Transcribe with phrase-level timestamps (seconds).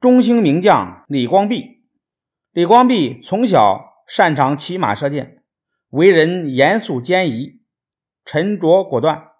[0.00, 1.84] 中兴名将李光弼。
[2.52, 5.42] 李光弼从小擅长骑马射箭，
[5.90, 7.60] 为人严肃坚毅、
[8.24, 9.32] 沉着果断，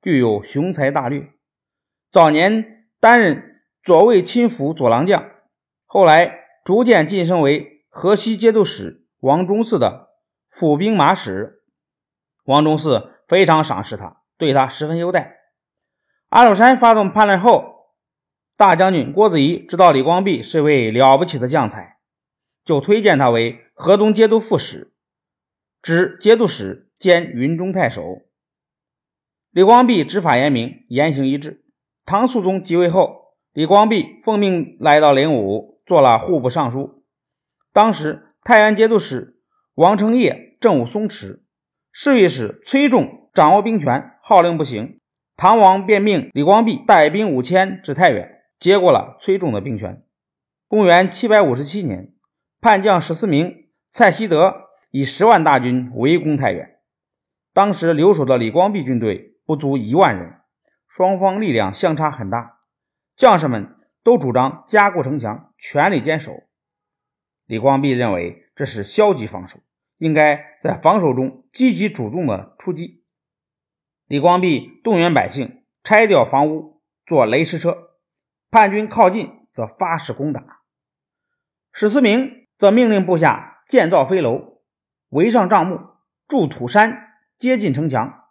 [0.00, 1.28] 具有雄才大略。
[2.10, 5.30] 早年担任左卫亲府左郎将，
[5.84, 10.08] 后来逐渐晋升为河西节度使王忠嗣的
[10.48, 11.62] 府兵马使。
[12.44, 15.36] 王忠嗣非常赏识他，对他十分优待。
[16.30, 17.73] 安禄山发动叛乱后，
[18.56, 21.96] 大将军郭子仪知道李光弼是位了不起的将才，
[22.64, 24.92] 就推荐他为河东节度副使，
[25.82, 28.22] 知节度使兼云中太守。
[29.50, 31.64] 李光弼执法严明，言行一致。
[32.06, 37.02] 唐肃宗即位后，李光弼奉命来到灵武，做了户部尚书。
[37.72, 39.40] 当时太原节度使
[39.74, 41.40] 王承业政务松弛，
[41.90, 45.00] 侍御史崔仲掌握兵权，号令不行，
[45.36, 48.33] 唐王便命李光弼带兵五千至太原。
[48.64, 50.06] 接过了崔仲的兵权。
[50.68, 52.14] 公元七百五十七年，
[52.62, 56.80] 叛将十四名、蔡希德以十万大军围攻太原。
[57.52, 60.40] 当时留守的李光弼军队不足一万人，
[60.88, 62.60] 双方力量相差很大，
[63.14, 66.32] 将士们都主张加固城墙，全力坚守。
[67.44, 69.58] 李光弼认为这是消极防守，
[69.98, 73.04] 应该在防守中积极主动的出击。
[74.06, 77.90] 李光弼动员百姓拆掉房屋，做雷石车。
[78.54, 80.60] 叛军靠近，则发誓攻打。
[81.72, 84.60] 史思明则命令部下建造飞楼，
[85.08, 85.80] 围上帐幕，
[86.28, 88.26] 筑土山，接近城墙。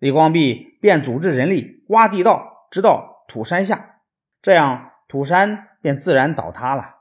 [0.00, 4.00] 李光弼便组织人力挖地道，直到土山下，
[4.42, 6.96] 这样土山便自然倒塌了。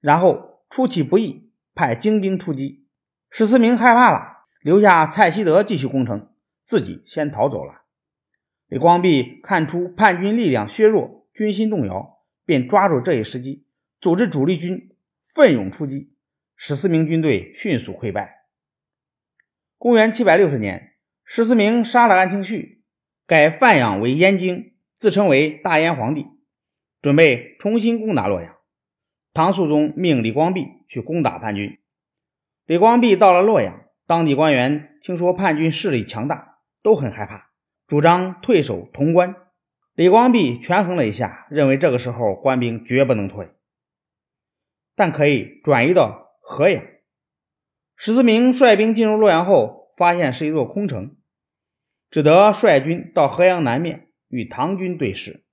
[0.00, 2.88] 然后出其不意，派精兵出击。
[3.28, 6.32] 史思明害怕了，留下蔡希德继续攻城，
[6.64, 7.82] 自己先逃走了。
[8.66, 11.17] 李光弼看出叛军力量削弱。
[11.38, 13.64] 军心动摇，便抓住这一时机，
[14.00, 14.90] 组织主力军
[15.22, 16.12] 奋勇出击。
[16.56, 18.46] 史思明军队迅速溃败。
[19.76, 20.94] 公元七百六十年，
[21.24, 22.82] 史思明杀了安庆绪，
[23.24, 26.26] 改范阳为燕京，自称为大燕皇帝，
[27.00, 28.56] 准备重新攻打洛阳。
[29.32, 31.78] 唐肃宗命李光弼去攻打叛军。
[32.66, 37.52] 李光弼到了洛阳，当地官员听说叛军势力强大，都很害怕，
[37.86, 39.36] 主张退守潼关。
[39.98, 43.50] 李光弼权衡了一下，认为这个时候官兵绝不能退，
[44.94, 46.84] 但可以转移到河阳。
[47.96, 51.16] 史思明率兵进入洛阳后，发现是一座空城，
[52.12, 55.44] 只得率军到河阳南面与唐军对视。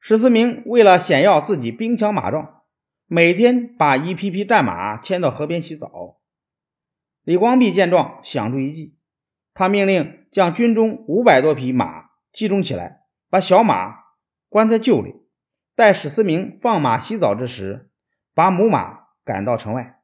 [0.00, 2.64] 史思明为了显耀自己兵强马壮，
[3.06, 6.18] 每天把一匹匹战马牵到河边洗澡。
[7.22, 8.98] 李光弼见状，想出一计，
[9.54, 12.05] 他命令将军中五百多匹马。
[12.36, 13.96] 集中起来，把小马
[14.50, 15.22] 关在厩里，
[15.74, 17.88] 待史思明放马洗澡之时，
[18.34, 20.02] 把母马赶到城外。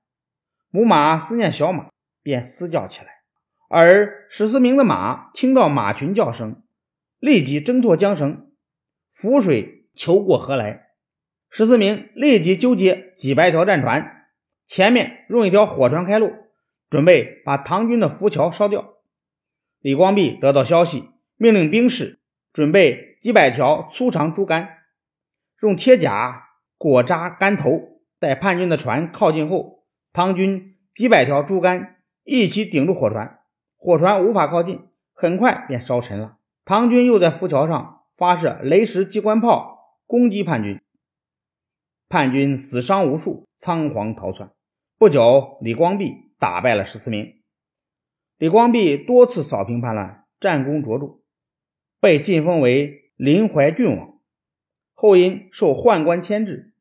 [0.70, 1.90] 母马思念小马，
[2.22, 3.20] 便嘶叫起来。
[3.68, 6.62] 而史思明的马听到马群叫声，
[7.18, 8.50] 立即挣脱缰绳，
[9.10, 10.86] 浮水求过河来。
[11.50, 14.24] 史思明立即纠结几百条战船，
[14.66, 16.32] 前面用一条火船开路，
[16.88, 18.94] 准备把唐军的浮桥烧掉。
[19.80, 22.20] 李光弼得到消息，命令兵士。
[22.52, 24.78] 准备几百条粗长竹竿，
[25.62, 28.02] 用铁甲裹扎竿头。
[28.18, 33.40] 待叛军的船靠近后，唐军几百条竹竿一起顶住火船，
[33.76, 36.38] 火船无法靠近，很快便烧沉了。
[36.64, 40.80] 唐军又在浮桥上发射雷石机关炮攻击叛军，
[42.08, 44.52] 叛军死伤无数，仓皇逃窜。
[44.98, 47.42] 不久，李光弼打败了史思明。
[48.38, 51.21] 李光弼多次扫平叛乱，战功卓著。
[52.02, 54.18] 被晋封为临淮郡王，
[54.92, 56.74] 后因受宦官牵制，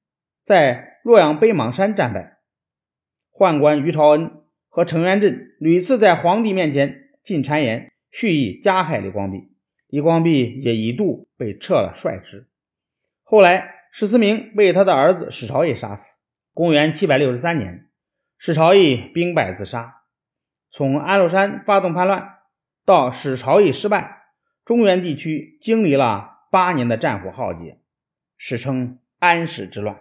[0.43, 2.39] 在洛阳北邙山战败。
[3.31, 9.51] 宦官于朝恩和程元振屡次在皇帝面前进谗言，蓄意加害李光弼。
[9.85, 12.47] 李光弼也一度被撤了帅职。
[13.21, 16.17] 后来，史思明被他的儿子史朝义杀死。
[16.55, 17.87] 公元七百六十三年，
[18.39, 20.01] 史朝义兵败自杀。
[20.71, 22.39] 从安禄山发动叛乱
[22.83, 24.17] 到史朝义失败。
[24.71, 27.79] 中原地区经历了八年的战火浩劫，
[28.37, 29.99] 史称安史之乱。